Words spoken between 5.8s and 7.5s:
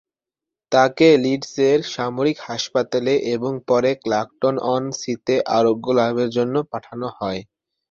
লাভের জন্য পাঠানো হয়।